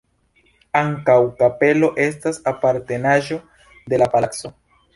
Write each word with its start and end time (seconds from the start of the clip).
Ankaŭ 0.79 1.17
kapelo 1.41 1.91
estas 2.07 2.41
apartenaĵo 2.55 3.41
de 3.93 4.01
la 4.05 4.09
palaco. 4.15 4.53